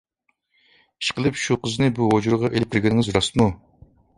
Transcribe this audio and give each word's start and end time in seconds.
ئىشقىلىپ 1.03 1.37
شۇ 1.43 1.57
قىزنى 1.67 1.91
بۇ 1.99 2.09
ھۇجرىغا 2.15 2.53
ئېلىپ 2.53 2.73
كىرگىنىڭىز 2.77 3.13
راستمۇ؟ 3.19 3.51